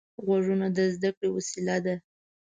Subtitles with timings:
[0.25, 1.95] غوږونه د زده کړې وسیله ده